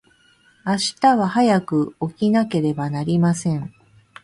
[0.65, 3.71] 明日は早く起きなければなりません。